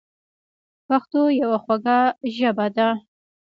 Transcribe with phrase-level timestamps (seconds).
[0.87, 1.99] پښتو یوه خوږه
[2.35, 2.89] ژبه ده.